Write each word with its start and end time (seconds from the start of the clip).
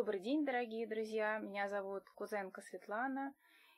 Добрый 0.00 0.20
день, 0.20 0.46
дорогие 0.46 0.86
друзья. 0.86 1.38
Меня 1.40 1.68
зовут 1.68 2.08
Кузенко 2.14 2.62
Светлана. 2.62 3.34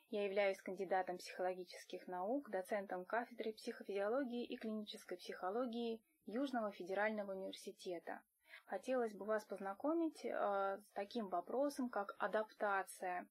Я 0.09 0.23
являюсь 0.23 0.61
кандидатом 0.61 1.17
психологических 1.17 2.07
наук, 2.07 2.49
доцентом 2.49 3.03
кафедры 3.03 3.51
психофизиологии 3.51 4.45
и 4.45 4.55
клинической 4.55 5.17
психологии 5.17 6.01
Южного 6.25 6.71
федерального 6.71 7.33
университета. 7.33 8.21
Хотелось 8.67 9.13
бы 9.13 9.25
вас 9.25 9.43
познакомить 9.43 10.23
э, 10.23 10.29
с 10.29 10.91
таким 10.93 11.27
вопросом, 11.27 11.89
как 11.89 12.15
адаптация 12.19 13.27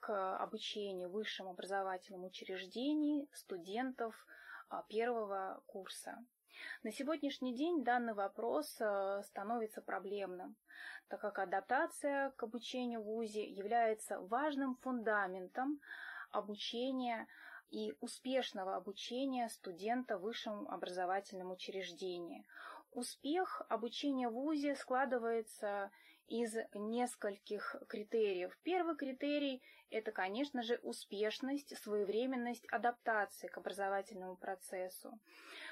к 0.00 0.38
обучению 0.38 1.10
в 1.10 1.12
высшем 1.12 1.46
образовательном 1.46 2.24
учреждении 2.24 3.28
студентов 3.34 4.14
э, 4.70 4.76
первого 4.88 5.62
курса. 5.66 6.24
На 6.82 6.92
сегодняшний 6.92 7.54
день 7.54 7.84
данный 7.84 8.14
вопрос 8.14 8.76
э, 8.80 9.22
становится 9.24 9.80
проблемным, 9.82 10.56
так 11.08 11.20
как 11.20 11.38
адаптация 11.38 12.30
к 12.30 12.42
обучению 12.42 13.02
в 13.02 13.06
ВУЗе 13.06 13.44
является 13.44 14.20
важным 14.20 14.76
фундаментом 14.76 15.80
обучения 16.30 17.26
и 17.70 17.94
успешного 18.00 18.76
обучения 18.76 19.48
студента 19.48 20.18
в 20.18 20.22
высшем 20.22 20.68
образовательном 20.68 21.50
учреждении. 21.50 22.44
Успех 22.92 23.62
обучения 23.68 24.28
в 24.28 24.34
ВУЗе 24.34 24.76
складывается 24.76 25.90
из 26.28 26.54
нескольких 26.74 27.76
критериев. 27.88 28.56
Первый 28.62 28.96
критерий– 28.96 29.62
это, 29.90 30.12
конечно 30.12 30.62
же, 30.62 30.78
успешность, 30.82 31.76
своевременность 31.78 32.66
адаптации 32.70 33.48
к 33.48 33.58
образовательному 33.58 34.36
процессу. 34.36 35.18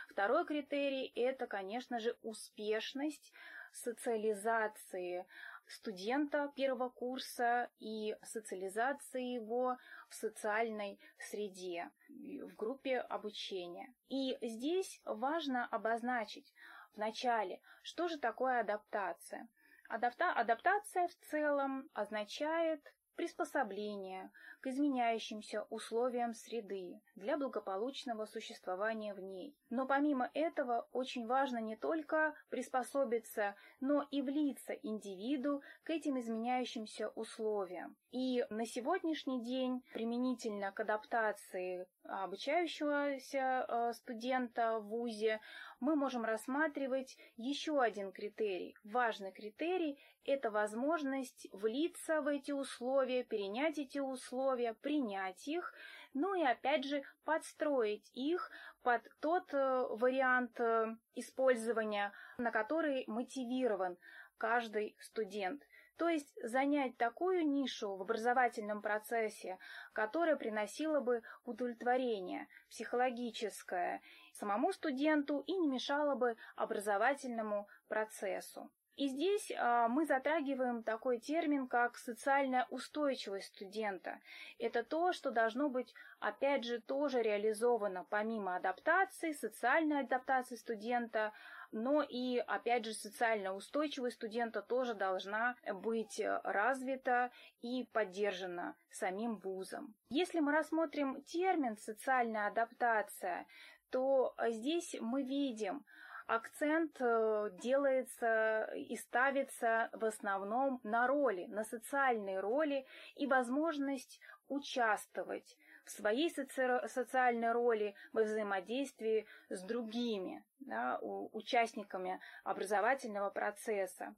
Второй 0.08 0.44
критерий– 0.44 1.12
это, 1.14 1.46
конечно 1.46 1.98
же, 2.00 2.16
успешность 2.22 3.32
социализации 3.72 5.26
студента 5.66 6.52
первого 6.54 6.90
курса 6.90 7.70
и 7.78 8.16
социализации 8.22 9.34
его 9.34 9.78
в 10.08 10.14
социальной 10.14 10.98
среде, 11.18 11.90
в 12.08 12.54
группе 12.56 12.98
обучения. 12.98 13.94
И 14.08 14.36
здесь 14.42 15.00
важно 15.04 15.66
обозначить 15.66 16.52
вначале, 16.94 17.60
что 17.82 18.08
же 18.08 18.18
такое 18.18 18.60
адаптация. 18.60 19.48
Адапта 19.88 20.32
адаптация 20.32 21.08
в 21.08 21.14
целом 21.30 21.88
означает 21.94 22.82
приспособление 23.16 24.30
к 24.60 24.68
изменяющимся 24.68 25.62
условиям 25.70 26.34
среды 26.34 27.00
для 27.16 27.36
благополучного 27.36 28.26
существования 28.26 29.14
в 29.14 29.20
ней. 29.20 29.56
Но 29.70 29.86
помимо 29.86 30.30
этого 30.34 30.88
очень 30.92 31.26
важно 31.26 31.58
не 31.58 31.76
только 31.76 32.34
приспособиться, 32.48 33.54
но 33.80 34.06
и 34.10 34.22
влиться 34.22 34.72
индивиду 34.72 35.62
к 35.82 35.90
этим 35.90 36.18
изменяющимся 36.18 37.08
условиям. 37.08 37.96
И 38.12 38.44
на 38.50 38.66
сегодняшний 38.66 39.42
день 39.42 39.82
применительно 39.92 40.70
к 40.70 40.80
адаптации 40.80 41.86
обучающегося 42.04 43.66
э, 43.66 43.92
студента 43.94 44.78
в 44.78 44.88
ВУЗе 44.88 45.40
мы 45.82 45.96
можем 45.96 46.24
рассматривать 46.24 47.18
еще 47.36 47.82
один 47.82 48.12
критерий. 48.12 48.76
Важный 48.84 49.32
критерий– 49.32 49.98
это 50.24 50.48
возможность 50.48 51.48
влиться 51.50 52.22
в 52.22 52.28
эти 52.28 52.52
условия, 52.52 53.24
перенять 53.24 53.78
эти 53.78 53.98
условия, 53.98 54.74
принять 54.74 55.48
их, 55.48 55.74
ну 56.14 56.36
и 56.36 56.44
опять 56.44 56.84
же 56.84 57.02
подстроить 57.24 58.08
их 58.14 58.48
под 58.84 59.02
тот 59.18 59.52
э, 59.52 59.86
вариант 59.90 60.60
э, 60.60 60.94
использования, 61.16 62.12
на 62.38 62.52
который 62.52 63.02
мотивирован 63.08 63.98
каждый 64.38 64.94
студент. 65.00 65.64
То 65.96 66.08
есть 66.08 66.32
занять 66.44 66.96
такую 66.96 67.44
нишу 67.44 67.96
в 67.96 68.02
образовательном 68.02 68.82
процессе, 68.82 69.58
которая 69.92 70.36
приносила 70.36 71.00
бы 71.00 71.22
удовлетворение 71.44 72.46
психологическое 72.70 74.00
самому 74.32 74.72
студенту 74.72 75.44
и 75.46 75.52
не 75.52 75.68
мешала 75.68 76.14
бы 76.14 76.36
образовательному 76.56 77.68
процессу. 77.88 78.70
И 78.96 79.08
здесь 79.08 79.50
а, 79.56 79.88
мы 79.88 80.04
затрагиваем 80.04 80.82
такой 80.82 81.18
термин, 81.18 81.66
как 81.66 81.96
социальная 81.96 82.66
устойчивость 82.68 83.54
студента. 83.54 84.20
Это 84.58 84.84
то, 84.84 85.12
что 85.12 85.30
должно 85.30 85.70
быть, 85.70 85.94
опять 86.20 86.64
же, 86.64 86.80
тоже 86.80 87.22
реализовано 87.22 88.04
помимо 88.10 88.54
адаптации, 88.56 89.32
социальной 89.32 90.00
адаптации 90.00 90.56
студента, 90.56 91.32
но 91.74 92.02
и, 92.02 92.36
опять 92.46 92.84
же, 92.84 92.92
социально 92.92 93.54
устойчивость 93.54 94.16
студента 94.16 94.60
тоже 94.60 94.92
должна 94.92 95.56
быть 95.72 96.20
развита 96.44 97.30
и 97.62 97.88
поддержана 97.94 98.76
самим 98.90 99.36
вузом. 99.36 99.94
Если 100.10 100.40
мы 100.40 100.52
рассмотрим 100.52 101.22
термин 101.22 101.78
«социальная 101.78 102.46
адаптация», 102.46 103.46
то 103.92 104.34
здесь 104.48 104.96
мы 105.00 105.22
видим, 105.22 105.84
акцент 106.26 106.96
э, 107.00 107.50
делается 107.62 108.70
и 108.74 108.96
ставится 108.96 109.90
в 109.92 110.04
основном 110.04 110.80
на 110.82 111.06
роли, 111.06 111.44
на 111.46 111.64
социальные 111.64 112.40
роли 112.40 112.86
и 113.16 113.26
возможность 113.26 114.18
участвовать 114.48 115.56
в 115.84 115.90
своей 115.90 116.30
соци 116.30 116.80
социальной 116.88 117.52
роли 117.52 117.94
во 118.12 118.22
взаимодействии 118.22 119.26
с 119.50 119.62
другими 119.62 120.44
да, 120.60 120.98
участниками 121.00 122.20
образовательного 122.44 123.30
процесса. 123.30 124.14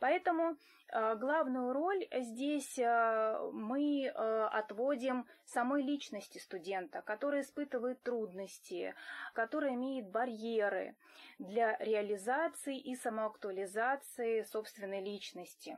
Поэтому 0.00 0.56
э, 0.92 1.14
главную 1.16 1.72
роль 1.74 2.08
здесь 2.10 2.78
э, 2.78 3.50
мы 3.52 4.06
э, 4.06 4.48
отводим 4.50 5.26
самой 5.44 5.82
личности 5.82 6.38
студента, 6.38 7.02
который 7.02 7.42
испытывает 7.42 8.02
трудности, 8.02 8.94
который 9.34 9.74
имеет 9.74 10.08
барьеры 10.08 10.96
для 11.38 11.76
реализации 11.78 12.78
и 12.78 12.96
самоактуализации 12.96 14.42
собственной 14.42 15.04
личности. 15.04 15.76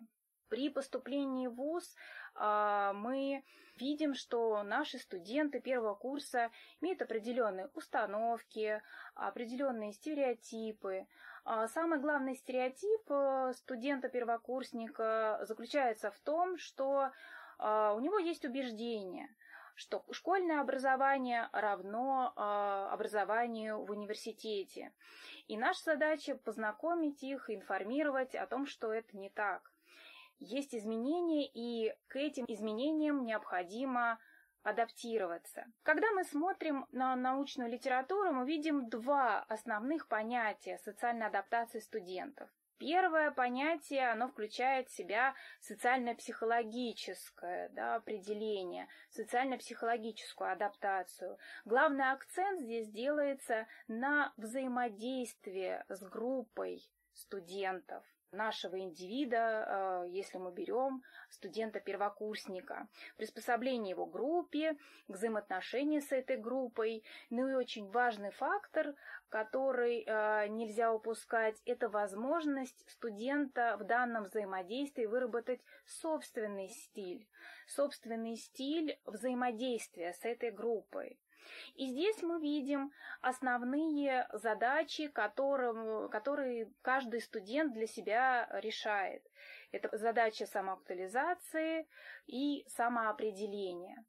При 0.49 0.71
поступлении 0.71 1.49
в 1.49 1.55
ВУЗ 1.55 1.97
мы 2.37 3.43
видим, 3.79 4.15
что 4.15 4.63
наши 4.63 4.99
студенты 4.99 5.61
первого 5.61 5.95
курса 5.95 6.51
имеют 6.83 7.01
определенные 7.01 7.71
установки, 7.75 8.83
определенные 9.15 9.93
стереотипы, 9.93 11.07
самый 11.69 11.99
главный 11.99 12.37
стереотип 12.37 13.11
э, 13.11 13.53
студента-первокурсника 13.55 15.41
заключается 15.43 16.11
в 16.11 16.19
том, 16.21 16.57
что 16.57 17.11
а, 17.63 17.95
у 17.95 18.01
него 18.01 18.19
есть 18.19 18.45
убеждение, 18.45 19.29
что 19.77 20.05
школьное 20.11 20.61
образование 20.61 21.49
равно 21.53 22.33
а, 22.35 22.93
образованию 22.93 23.85
в 23.85 23.91
университете. 23.91 24.93
И 25.47 25.57
наша 25.57 25.83
задача 25.85 26.37
познакомить 26.37 27.23
их, 27.23 27.49
информировать 27.51 28.35
о 28.35 28.47
том, 28.47 28.67
что 28.67 28.93
это 28.93 29.17
не 29.17 29.31
так. 29.31 29.73
Есть 30.41 30.75
изменения, 30.75 31.47
и 31.47 31.95
к 32.09 32.17
этим 32.17 32.45
изменениям 32.49 33.25
необходимо 33.25 34.19
адаптироваться. 34.63 35.67
Когда 35.83 36.11
мы 36.13 36.25
смотрим 36.25 36.87
на 36.93 37.17
научную 37.17 37.71
литературу, 37.71 38.33
мы 38.33 38.47
видим 38.47 38.89
два 38.89 39.41
основных 39.49 40.09
понятия 40.09 40.79
социальной 40.79 41.27
адаптации 41.27 41.81
студентов. 41.81 42.49
Первое 42.79 43.31
понятие, 43.31 44.11
оно 44.11 44.27
включает 44.27 44.89
в 44.89 44.97
себя 44.97 45.35
социально-психологическое 45.61 47.69
да, 47.69 47.95
определение, 47.95 48.89
социально-психологическую 49.11 50.51
адаптацию. 50.51 51.39
Главный 51.65 52.11
акцент 52.11 52.61
здесь 52.61 52.89
делается 52.89 53.69
на 53.87 54.33
взаимодействие 54.37 55.85
с 55.89 56.03
группой 56.03 56.83
студентов 57.13 58.05
нашего 58.33 58.79
индивида, 58.79 60.05
э, 60.07 60.09
если 60.09 60.39
мы 60.39 60.53
берем 60.53 61.03
студента-первокурсника, 61.31 62.89
приспособление 63.17 63.91
его 63.91 64.07
группе, 64.07 64.75
к 65.07 65.15
взаимоотношению 65.15 66.01
с 66.01 66.13
этой 66.13 66.37
группой. 66.37 67.05
Ну 67.31 67.49
и 67.49 67.55
очень 67.55 67.89
важный 67.91 68.31
фактор, 68.31 68.95
который 69.29 70.05
э, 70.07 70.49
нельзя 70.49 70.93
упускать, 70.93 71.61
это 71.65 71.89
возможность 71.89 72.89
студента 72.91 73.77
в 73.79 73.85
данном 73.85 74.25
взаимодействии 74.25 75.07
выработать 75.07 75.61
собственный 75.87 76.69
стиль, 76.69 77.27
собственный 77.67 78.37
стиль 78.37 78.99
взаимодействия 79.05 80.13
с 80.13 80.25
этой 80.25 80.51
группой. 80.51 81.19
И 81.75 81.87
здесь 81.87 82.23
мы 82.23 82.41
видим 82.41 82.93
основные 83.21 84.29
задачи, 84.33 85.09
которым, 85.09 86.09
которые 86.11 86.71
каждый 86.83 87.21
студент 87.21 87.73
для 87.73 87.87
себя 87.87 88.49
решает. 88.53 89.23
Это 89.71 89.97
задача 89.97 90.47
самоактуализации 90.47 91.89
и 92.27 92.65
самоопределения. 92.69 94.05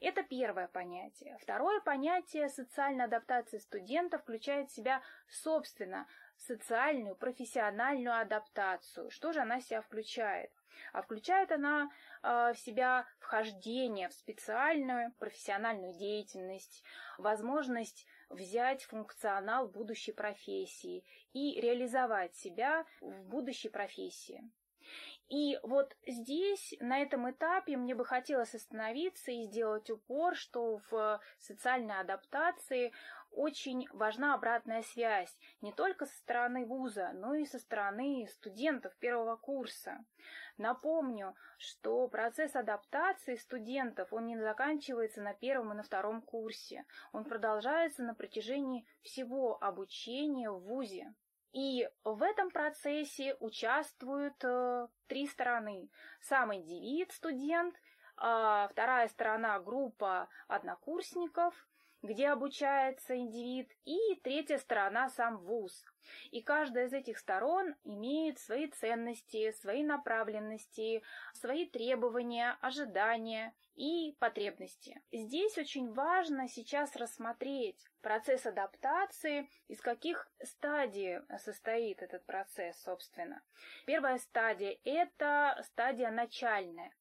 Это 0.00 0.22
первое 0.22 0.68
понятие. 0.68 1.36
Второе 1.42 1.80
понятие 1.80 2.48
социальной 2.48 3.04
адаптации 3.04 3.58
студента 3.58 4.18
включает 4.18 4.70
в 4.70 4.74
себя, 4.74 5.02
собственно, 5.28 6.06
социальную, 6.40 7.16
профессиональную 7.16 8.16
адаптацию. 8.18 9.10
Что 9.10 9.32
же 9.32 9.40
она 9.40 9.60
себя 9.60 9.82
включает? 9.82 10.50
а 10.92 11.02
включает 11.02 11.52
она 11.52 11.90
э, 12.22 12.52
в 12.54 12.58
себя 12.58 13.06
вхождение 13.18 14.08
в 14.08 14.14
специальную 14.14 15.12
профессиональную 15.18 15.94
деятельность, 15.94 16.82
возможность 17.18 18.06
взять 18.28 18.84
функционал 18.84 19.68
будущей 19.68 20.12
профессии 20.12 21.04
и 21.32 21.60
реализовать 21.60 22.34
себя 22.36 22.84
в 23.00 23.24
будущей 23.24 23.68
профессии. 23.68 24.42
И 25.28 25.60
вот 25.62 25.96
здесь, 26.08 26.74
на 26.80 26.98
этом 26.98 27.30
этапе, 27.30 27.76
мне 27.76 27.94
бы 27.94 28.04
хотелось 28.04 28.52
остановиться 28.52 29.30
и 29.30 29.44
сделать 29.44 29.88
упор, 29.88 30.34
что 30.34 30.80
в 30.90 31.20
социальной 31.38 32.00
адаптации 32.00 32.92
очень 33.32 33.86
важна 33.92 34.34
обратная 34.34 34.82
связь 34.82 35.36
не 35.60 35.72
только 35.72 36.06
со 36.06 36.16
стороны 36.18 36.66
вуза, 36.66 37.12
но 37.14 37.34
и 37.34 37.44
со 37.44 37.58
стороны 37.58 38.26
студентов 38.28 38.96
первого 38.96 39.36
курса. 39.36 40.04
Напомню, 40.58 41.34
что 41.58 42.06
процесс 42.08 42.54
адаптации 42.54 43.36
студентов, 43.36 44.12
он 44.12 44.26
не 44.26 44.38
заканчивается 44.38 45.22
на 45.22 45.32
первом 45.32 45.72
и 45.72 45.76
на 45.76 45.82
втором 45.82 46.22
курсе. 46.22 46.84
Он 47.12 47.24
продолжается 47.24 48.02
на 48.02 48.14
протяжении 48.14 48.86
всего 49.02 49.62
обучения 49.62 50.50
в 50.50 50.60
вузе. 50.60 51.14
И 51.52 51.88
в 52.04 52.22
этом 52.22 52.50
процессе 52.50 53.36
участвуют 53.40 54.44
э, 54.44 54.86
три 55.08 55.26
стороны. 55.26 55.90
Сам 56.20 56.54
индивид, 56.54 57.10
студент, 57.10 57.74
э, 57.74 58.68
вторая 58.70 59.08
сторона– 59.08 59.58
группа 59.60 60.28
однокурсников, 60.46 61.54
где 62.02 62.28
обучается 62.28 63.16
индивид, 63.16 63.70
и 63.84 63.98
третья 64.22 64.58
сторона– 64.58 65.08
сам 65.10 65.38
вуз. 65.38 65.84
И 66.30 66.42
каждая 66.42 66.86
из 66.86 66.92
этих 66.92 67.18
сторон 67.18 67.74
имеет 67.84 68.38
свои 68.38 68.68
ценности, 68.68 69.52
свои 69.52 69.82
направленности, 69.82 71.02
свои 71.34 71.66
требования, 71.66 72.56
ожидания 72.60 73.54
и 73.74 74.16
потребности. 74.18 75.00
Здесь 75.12 75.58
очень 75.58 75.92
важно 75.92 76.48
сейчас 76.48 76.96
рассмотреть 76.96 77.84
процесс 78.00 78.46
адаптации, 78.46 79.48
из 79.68 79.80
каких 79.80 80.30
стадий 80.42 81.20
состоит 81.38 82.02
этот 82.02 82.24
процесс, 82.24 82.82
собственно. 82.82 83.42
Первая 83.86 84.18
стадия– 84.18 84.76
это 84.84 85.60
стадия 85.64 86.10
начальная. 86.10 86.92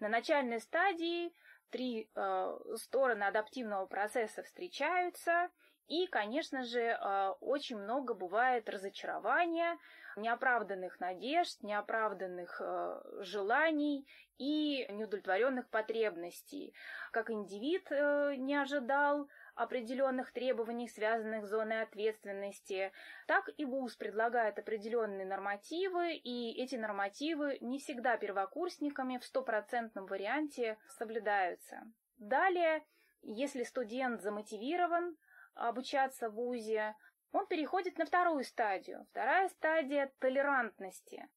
На 0.00 0.08
начальной 0.08 0.60
стадии 0.60 1.32
три 1.70 2.10
э, 2.14 2.58
стороны 2.76 3.24
адаптивного 3.24 3.86
процесса 3.86 4.42
встречаются, 4.42 5.48
и, 5.90 6.06
конечно 6.06 6.62
же, 6.62 6.80
э, 6.80 7.34
очень 7.40 7.76
много 7.76 8.14
бывает 8.14 8.68
разочарования, 8.68 9.76
неоправданных 10.16 11.00
надежд, 11.00 11.62
неоправданных 11.62 12.60
э, 12.64 13.00
желаний 13.22 14.06
и 14.38 14.86
неудовлетворенных 14.90 15.68
потребностей. 15.68 16.74
Как 17.10 17.28
индивид 17.30 17.90
э, 17.90 18.34
не 18.36 18.54
ожидал 18.54 19.28
определенных 19.54 20.32
требований, 20.32 20.88
связанных 20.88 21.46
с 21.46 21.50
зоной 21.50 21.82
ответственности, 21.82 22.92
так 23.26 23.48
и 23.56 23.64
ВУЗ 23.64 23.96
предлагает 23.96 24.58
определенные 24.58 25.26
нормативы, 25.26 26.14
и 26.14 26.62
эти 26.62 26.76
нормативы 26.76 27.58
не 27.60 27.78
всегда 27.78 28.16
первокурсниками 28.16 29.18
в 29.18 29.24
стопроцентном 29.24 30.06
варианте 30.06 30.78
соблюдаются. 30.88 31.82
Далее, 32.18 32.84
если 33.22 33.64
студент 33.64 34.22
замотивирован, 34.22 35.16
обучаться 35.54 36.30
в 36.30 36.34
ВУЗе, 36.34 36.94
он 37.32 37.46
переходит 37.46 37.98
на 37.98 38.06
вторую 38.06 38.44
стадию. 38.44 39.06
Вторая 39.10 39.48
стадия 39.48 40.12
толерантности. 40.18 41.28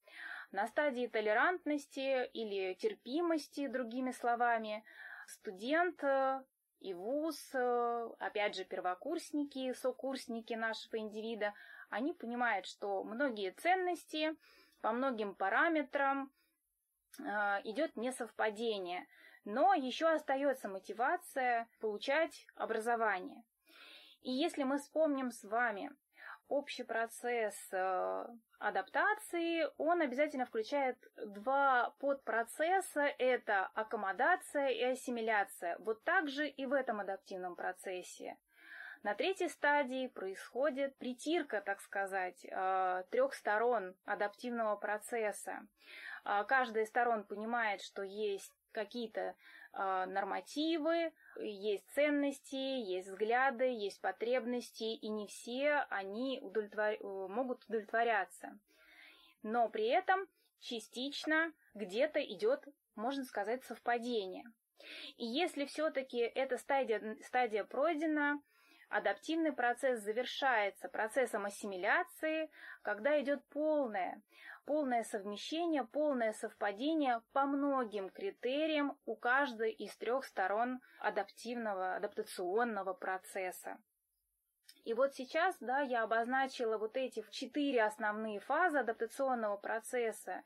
На 0.51 0.67
стадии 0.67 1.07
толерантности 1.07 2.25
или 2.27 2.73
терпимости, 2.75 3.67
другими 3.67 4.11
словами, 4.11 4.83
студент 5.27 6.03
э, 6.03 6.43
и 6.83 6.93
вуз, 6.93 7.37
э, 7.53 8.09
опять 8.19 8.55
же, 8.55 8.65
первокурсники, 8.65 9.71
сокурсники 9.73 10.53
нашего 10.53 10.97
индивида, 10.97 11.53
они 11.89 12.11
понимают, 12.11 12.65
что 12.65 13.05
многие 13.05 13.51
ценности 13.51 14.35
по 14.81 14.91
многим 14.91 15.33
параметрам 15.33 16.29
э, 17.19 17.23
идет 17.63 17.95
несовпадение, 17.95 19.07
но 19.45 19.73
еще 19.73 20.09
остается 20.09 20.67
мотивация 20.67 21.69
получать 21.79 22.45
образование. 22.55 23.43
И 24.21 24.31
если 24.31 24.63
мы 24.63 24.77
вспомним 24.77 25.31
с 25.31 25.41
вами 25.45 25.89
общий 26.53 26.83
процесс 26.83 27.55
э, 27.71 28.25
адаптации, 28.59 29.67
он 29.77 30.01
обязательно 30.01 30.45
включает 30.45 30.97
два 31.25 31.95
подпроцесса. 31.99 33.11
Это 33.17 33.71
аккомодация 33.73 34.67
и 34.67 34.83
ассимиляция. 34.83 35.77
Вот 35.79 36.03
так 36.03 36.29
же 36.29 36.47
и 36.47 36.65
в 36.65 36.73
этом 36.73 36.99
адаптивном 36.99 37.55
процессе. 37.55 38.37
На 39.01 39.15
третьей 39.15 39.49
стадии 39.49 40.07
происходит 40.07 40.95
притирка, 40.97 41.59
так 41.59 41.81
сказать, 41.81 42.45
э, 42.45 43.03
трех 43.09 43.33
сторон 43.33 43.95
адаптивного 44.05 44.75
процесса. 44.75 45.67
Э, 46.23 46.43
каждая 46.47 46.83
из 46.83 46.89
сторон 46.89 47.23
понимает, 47.23 47.81
что 47.81 48.03
есть 48.03 48.53
какие-то 48.73 49.35
а, 49.71 50.05
нормативы, 50.05 51.13
есть 51.39 51.87
ценности, 51.95 52.55
есть 52.55 53.07
взгляды, 53.07 53.65
есть 53.65 54.01
потребности, 54.01 54.83
и 54.83 55.09
не 55.09 55.27
все 55.27 55.85
они 55.89 56.39
удовлетвор... 56.41 56.93
Э, 56.93 57.27
могут 57.27 57.63
удовлетворяться. 57.65 58.59
Но 59.41 59.69
при 59.69 59.87
этом 59.87 60.27
частично 60.59 61.51
где-то 61.73 62.23
идет, 62.23 62.65
можно 62.95 63.23
сказать, 63.25 63.63
совпадение. 63.63 64.45
И 65.17 65.25
если 65.25 65.65
все-таки 65.65 66.19
эта 66.19 66.57
стадия, 66.57 67.17
стадия 67.23 67.63
пройдена, 67.63 68.41
Адаптивный 68.93 69.51
процесс 69.51 70.03
завершается 70.03 70.87
процессом 70.87 71.45
ассимиляции, 71.45 72.51
когда 72.83 73.19
идет 73.19 73.43
полное, 73.45 74.21
полное 74.65 75.03
совмещение, 75.03 75.83
полное 75.83 76.31
совпадение 76.33 77.23
по 77.31 77.47
многим 77.47 78.11
критериям 78.11 78.95
у 79.07 79.15
каждой 79.15 79.71
из 79.71 79.97
трех 79.97 80.25
сторон 80.25 80.79
адаптивного, 80.99 81.95
адаптационного 81.95 82.93
процесса. 82.93 83.79
И 84.83 84.93
вот 84.93 85.15
сейчас, 85.15 85.55
да, 85.59 85.79
я 85.79 86.03
обозначила 86.03 86.77
вот 86.77 86.95
эти 86.95 87.25
четыре 87.31 87.85
основные 87.85 88.41
фазы 88.41 88.77
адаптационного 88.77 89.57
процесса. 89.57 90.43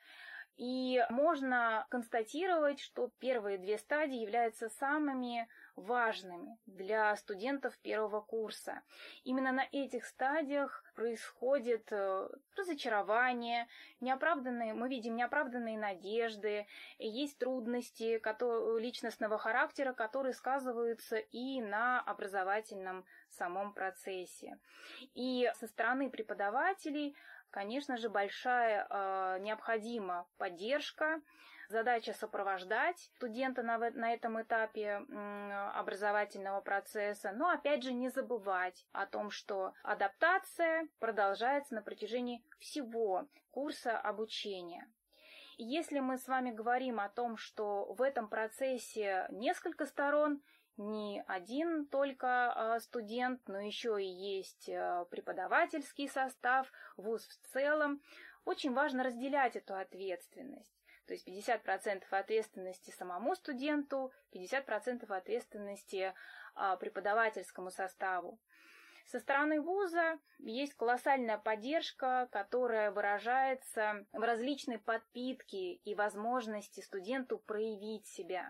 И 0.56 1.06
можно 1.10 1.86
констатировать, 1.90 2.80
что 2.80 3.12
первые 3.20 3.58
две 3.58 3.78
стадии 3.78 4.22
являются 4.22 4.70
самыми 4.70 5.50
важными 5.78 6.58
для 6.66 7.16
студентов 7.16 7.78
первого 7.78 8.20
курса. 8.20 8.82
Именно 9.24 9.52
на 9.52 9.68
этих 9.72 10.06
стадиях 10.06 10.84
происходит 10.96 11.88
э, 11.92 12.30
разочарование, 12.58 13.68
неоправданные, 14.02 14.74
мы 14.74 14.90
видим 14.90 15.16
неоправданные 15.16 15.78
надежды, 15.78 16.66
есть 16.98 17.38
трудности 17.38 18.18
которые, 18.18 18.80
личностного 18.80 19.38
характера, 19.38 19.94
которые 19.94 20.34
сказываются 20.34 21.18
и 21.18 21.62
на 21.62 22.02
образовательном 22.02 23.06
самом 23.30 23.72
процессе. 23.74 24.58
И 25.14 25.50
со 25.60 25.68
стороны 25.68 26.10
преподавателей, 26.10 27.16
конечно 27.52 27.98
же, 27.98 28.10
большая 28.10 28.88
э, 28.90 29.40
необходима 29.42 30.28
поддержка, 30.38 31.22
Задача 31.70 32.14
сопровождать 32.14 32.98
студента 33.16 33.62
на, 33.62 33.78
на 33.78 34.14
этом 34.14 34.42
этапе 34.42 35.02
образовательного 35.76 36.62
процесса, 36.62 37.34
но 37.34 37.50
опять 37.50 37.84
же 37.84 37.92
не 37.92 38.08
забывать 38.10 38.86
о 38.94 39.06
том, 39.06 39.32
что 39.32 39.74
адаптация 39.84 40.88
продолжается 41.00 41.76
на 41.76 41.82
протяжении 41.82 42.42
всего 42.60 43.28
курса 43.52 43.98
обучения. 43.98 44.88
Если 45.58 46.00
мы 46.00 46.18
с 46.18 46.28
вами 46.28 46.52
говорим 46.52 47.00
о 47.00 47.10
том, 47.10 47.36
что 47.36 47.92
в 47.94 48.02
этом 48.02 48.30
процессе 48.30 49.26
несколько 49.32 49.86
сторон, 49.88 50.42
не 50.78 51.24
один 51.28 51.88
только 51.88 52.54
а, 52.54 52.80
студент, 52.80 53.42
но 53.48 53.60
еще 53.60 54.02
и 54.02 54.06
есть 54.06 54.70
а, 54.70 55.06
преподавательский 55.06 56.08
состав, 56.08 56.72
вуз 56.96 57.28
в 57.28 57.48
целом, 57.52 58.02
очень 58.46 58.74
важно 58.74 59.04
разделять 59.04 59.56
эту 59.56 59.76
ответственность. 59.76 60.77
То 61.08 61.14
есть 61.14 61.28
50% 61.28 62.04
ответственности 62.12 62.92
самому 62.92 63.36
студенту, 63.36 64.12
50% 64.34 65.06
ответственности 65.12 66.14
а, 66.54 66.76
преподавательскому 66.76 67.72
составу. 67.72 68.40
Со 69.06 69.20
стороны 69.20 69.62
вуза 69.62 70.20
есть 70.40 70.74
колоссальная 70.74 71.38
поддержка, 71.38 72.28
которая 72.30 72.92
выражается 72.92 74.06
в 74.12 74.20
различной 74.20 74.80
подпитке 74.80 75.76
и 75.76 75.96
возможности 75.96 76.82
студенту 76.82 77.38
проявить 77.38 78.06
себя. 78.06 78.50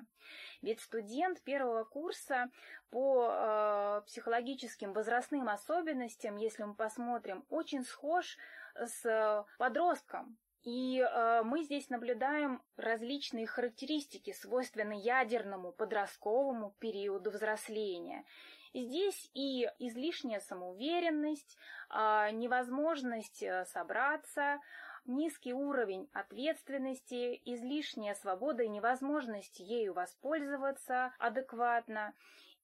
Ведь 0.64 0.82
студент 0.82 1.44
первого 1.44 1.84
курса 1.84 2.50
по 2.90 3.30
э, 3.30 4.02
психологическим 4.08 4.94
возрастным 4.94 5.48
особенностям, 5.48 6.38
если 6.38 6.64
мы 6.64 6.74
посмотрим, 6.74 7.46
очень 7.50 7.84
схож 7.84 8.36
с 8.74 9.46
подростком. 9.60 10.40
И 10.64 11.00
э, 11.00 11.44
мы 11.44 11.64
здесь 11.64 11.90
наблюдаем 11.90 12.62
различные 12.76 13.48
характеристики, 13.48 14.34
свойственные 14.34 15.00
ядерному 15.00 15.72
подростковому 15.72 16.76
периоду 16.80 17.32
взросления. 17.32 18.26
Здесь 18.74 19.30
и 19.34 19.66
излишняя 19.80 20.40
самоуверенность, 20.40 21.58
э, 21.90 22.32
невозможность 22.32 23.44
собраться, 23.72 24.60
низкий 25.06 25.54
уровень 25.54 26.10
ответственности, 26.14 27.42
излишняя 27.46 28.14
свобода 28.14 28.64
и 28.64 28.70
невозможность 28.70 29.60
ею 29.60 29.94
воспользоваться 29.94 31.14
адекватно. 31.18 32.14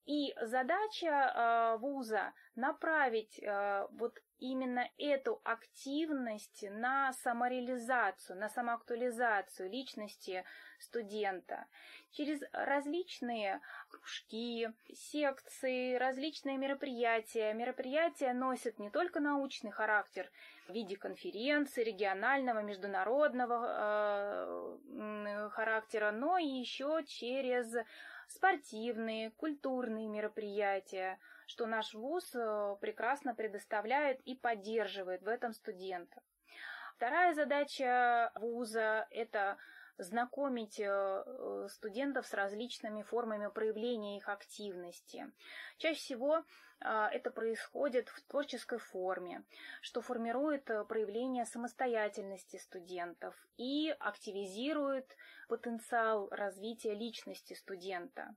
И 0.06 0.34
задача 0.42 1.06
э, 1.06 1.78
вуза 1.78 2.34
направить 2.56 3.38
э, 3.42 3.86
вот 3.92 4.20
именно 4.38 4.86
эту 4.98 5.40
активность 5.44 6.64
на 6.70 7.12
самореализацию, 7.14 8.38
на 8.38 8.50
самоактуализацию 8.50 9.70
личности 9.70 10.44
студента 10.78 11.66
через 12.10 12.40
различные 12.52 13.60
кружки, 13.88 14.68
секции, 14.92 15.96
различные 15.96 16.58
мероприятия. 16.58 17.54
Мероприятия 17.54 18.34
носят 18.34 18.78
не 18.78 18.90
только 18.90 19.20
научный 19.20 19.70
характер 19.70 20.30
в 20.68 20.72
виде 20.72 20.96
конференций, 20.96 21.84
регионального, 21.84 22.60
международного 22.60 24.78
э, 24.88 25.48
характера, 25.50 26.10
но 26.10 26.38
и 26.38 26.46
еще 26.46 27.04
через 27.06 27.74
спортивные, 28.28 29.30
культурные 29.32 30.08
мероприятия, 30.08 31.18
что 31.46 31.66
наш 31.66 31.94
вуз 31.94 32.34
э, 32.34 32.76
прекрасно 32.80 33.34
предоставляет 33.34 34.20
и 34.22 34.34
поддерживает 34.34 35.22
в 35.22 35.28
этом 35.28 35.52
студентов. 35.52 36.22
Вторая 36.96 37.34
задача 37.34 38.32
вуза– 38.36 39.06
это 39.10 39.58
знакомить 39.98 40.80
э, 40.80 41.68
студентов 41.70 42.26
с 42.26 42.34
различными 42.34 43.02
формами 43.02 43.48
проявления 43.48 44.16
их 44.16 44.28
активности. 44.28 45.30
Чаще 45.78 45.98
всего 45.98 46.44
это 46.80 47.30
происходит 47.30 48.08
в 48.08 48.22
творческой 48.22 48.78
форме, 48.78 49.42
что 49.80 50.00
формирует 50.00 50.68
э, 50.70 50.84
проявление 50.84 51.46
самостоятельности 51.46 52.56
студентов 52.58 53.34
и 53.56 53.94
активизирует 54.00 55.16
потенциал 55.48 56.28
развития 56.30 56.94
личности 56.94 57.54
студента. 57.54 58.34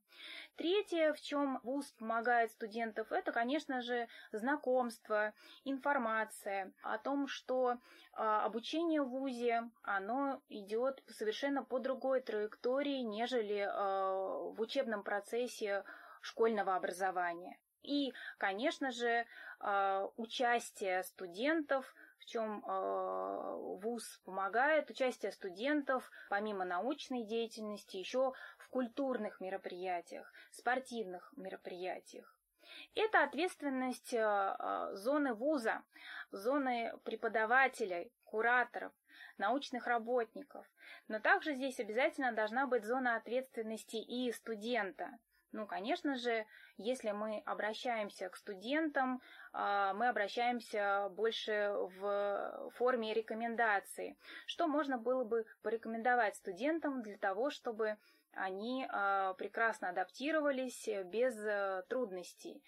Третье, 0.55 1.13
в 1.13 1.21
чем 1.21 1.59
ВУЗ 1.63 1.91
помогает 1.99 2.51
студентов, 2.51 3.11
это, 3.11 3.31
конечно 3.31 3.81
же, 3.81 4.07
знакомство, 4.31 5.33
информация 5.63 6.71
о 6.81 6.97
том, 6.97 7.27
что 7.27 7.77
а, 8.13 8.45
обучение 8.45 9.01
в 9.01 9.09
ВУЗе, 9.09 9.69
оно 9.83 10.41
идет 10.49 11.03
совершенно 11.07 11.63
по 11.63 11.79
другой 11.79 12.21
траектории, 12.21 13.01
нежели 13.01 13.67
а, 13.69 14.51
в 14.51 14.59
учебном 14.59 15.03
процессе 15.03 15.83
школьного 16.21 16.75
образования. 16.75 17.57
И, 17.87 18.13
конечно 18.37 18.91
же, 18.91 19.25
а, 19.59 20.09
участие 20.17 21.03
студентов, 21.03 21.95
в 22.19 22.25
чем 22.25 22.61
а, 22.67 23.55
ВУЗ 23.55 24.19
помогает, 24.25 24.89
участие 24.89 25.31
студентов, 25.31 26.11
помимо 26.29 26.65
научной 26.65 27.23
деятельности, 27.23 27.95
еще 27.95 28.33
в 28.57 28.67
культурных 28.67 29.39
мероприятиях, 29.39 30.31
спортивных 30.51 31.31
мероприятиях. 31.37 32.37
Это 32.93 33.23
ответственность 33.23 34.13
а, 34.13 34.93
зоны 34.93 35.33
вуза, 35.33 35.81
зоны 36.31 36.91
преподавателей, 37.05 38.11
кураторов, 38.25 38.91
научных 39.37 39.87
работников. 39.87 40.69
Но 41.07 41.21
также 41.21 41.53
здесь 41.53 41.79
обязательно 41.79 42.33
должна 42.33 42.67
быть 42.67 42.83
зона 42.83 43.15
ответственности 43.15 43.95
и 43.95 44.29
студента. 44.33 45.17
Ну, 45.53 45.65
конечно 45.65 46.15
же, 46.15 46.45
если 46.77 47.11
мы 47.11 47.41
обращаемся 47.45 48.29
к 48.29 48.35
студентам, 48.35 49.21
а, 49.53 49.93
мы 49.93 50.09
обращаемся 50.09 51.09
больше 51.11 51.73
в 51.97 52.71
форме 52.75 53.13
рекомендаций. 53.13 54.17
Что 54.45 54.67
можно 54.67 54.97
было 54.97 55.23
бы 55.23 55.45
порекомендовать 55.63 56.35
студентам 56.35 57.01
для 57.01 57.17
того, 57.17 57.49
чтобы 57.49 57.97
они 58.33 58.85
а, 58.89 59.33
прекрасно 59.35 59.89
адаптировались 59.89 60.87
без 61.05 61.37
э, 61.37 61.83
трудностей? 61.87 62.61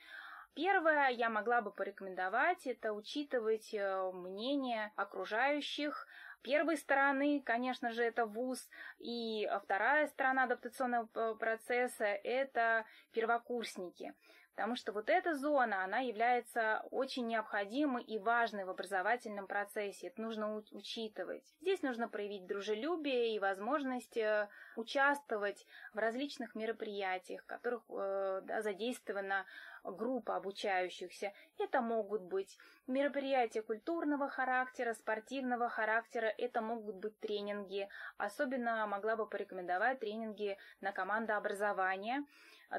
Первое, 0.56 1.10
я 1.10 1.30
могла 1.30 1.62
бы 1.62 1.72
порекомендовать, 1.72 2.66
это 2.66 2.92
учитывать 2.92 3.74
э, 3.74 4.12
мнение 4.12 4.92
окружающих, 4.96 6.08
первой 6.42 6.78
стороны, 6.78 7.42
конечно 7.46 7.92
же, 7.92 8.04
это 8.04 8.26
вуз, 8.26 8.68
и 9.00 9.50
вторая 9.64 10.08
сторона 10.08 10.44
адаптационного 10.44 11.36
процесса– 11.36 12.06
это 12.24 12.86
первокурсники. 13.12 14.14
Потому 14.60 14.76
что 14.76 14.92
вот 14.92 15.10
эта 15.10 15.36
зона, 15.36 15.86
она 15.86 16.00
является 16.00 16.84
очень 16.92 17.28
необходимой 17.28 18.04
и 18.04 18.18
важной 18.18 18.66
в 18.66 18.70
образовательном 18.70 19.48
процессе. 19.48 20.08
Это 20.08 20.22
нужно 20.22 20.58
учитывать. 20.74 21.46
Здесь 21.62 21.82
нужно 21.82 22.10
проявить 22.10 22.46
дружелюбие 22.46 23.34
и 23.34 23.40
возможность 23.40 24.18
э, 24.18 24.50
участвовать 24.76 25.66
в 25.94 25.98
различных 25.98 26.56
мероприятиях, 26.56 27.44
в 27.44 27.46
которых 27.46 27.84
э, 27.88 28.42
да, 28.44 28.62
задействована 28.62 29.46
группа 29.84 30.36
обучающихся. 30.36 31.34
Это 31.58 31.82
могут 31.82 32.22
быть 32.22 32.58
мероприятия 32.88 33.62
культурного 33.62 34.30
характера, 34.30 34.94
спортивного 34.94 35.70
характера, 35.70 36.34
это 36.38 36.62
могут 36.62 36.96
быть 36.96 37.20
тренинги. 37.20 37.88
Особенно 38.18 38.86
могла 38.88 39.16
бы 39.16 39.28
порекомендовать 39.28 40.00
тренинги 40.00 40.58
на 40.82 40.92
командообразование 40.92 42.24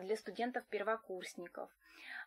для 0.01 0.17
студентов-первокурсников. 0.17 1.71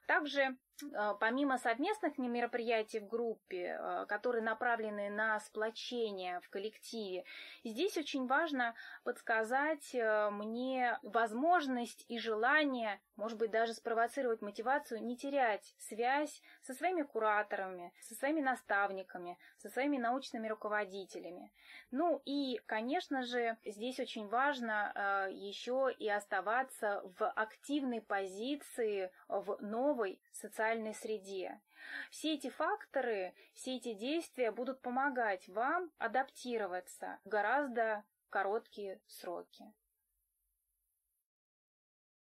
Также 0.08 0.58
а, 0.96 1.14
помимо 1.14 1.58
совместных 1.58 2.18
мероприятий 2.18 3.00
в 3.00 3.08
группе, 3.08 3.78
а, 3.80 4.06
которые 4.06 4.44
направлены 4.44 5.10
на 5.10 5.40
сплочение 5.40 6.40
в 6.42 6.50
коллективе, 6.50 7.26
здесь 7.64 7.98
очень 7.98 8.28
важно 8.28 8.76
подсказать 9.04 9.94
э, 9.94 10.30
мне 10.32 10.98
возможность 11.04 12.06
и 12.08 12.18
желание, 12.18 13.00
может 13.16 13.38
быть, 13.38 13.52
даже 13.52 13.74
спровоцировать 13.74 14.42
мотивацию 14.42 15.04
не 15.04 15.16
терять 15.16 15.76
связь 15.78 16.42
со 16.62 16.74
своими 16.74 17.04
кураторами, 17.04 17.94
со 18.02 18.16
своими 18.16 18.42
наставниками, 18.42 19.38
со 19.58 19.70
своими 19.70 19.98
научными 19.98 20.48
руководителями. 20.48 21.52
Ну 21.92 22.22
и, 22.26 22.60
конечно 22.66 23.24
же, 23.24 23.58
здесь 23.64 24.00
очень 24.00 24.28
важно 24.28 25.30
еще 25.32 25.94
и 25.98 26.10
оставаться 26.10 27.02
в 27.18 27.30
активной 27.30 28.02
позиции 28.02 29.12
в 29.28 29.58
новой 29.64 30.22
социальной 30.32 30.94
среде. 30.94 31.60
Все 32.12 32.36
эти 32.36 32.50
факторы, 32.50 33.34
все 33.54 33.78
эти 33.78 33.94
действия 33.94 34.52
будут 34.52 34.82
помогать 34.82 35.48
вам 35.48 35.92
адаптироваться 35.98 37.20
в 37.26 37.30
гораздо 37.30 38.04
короткие 38.30 39.02
сроки. 39.08 39.74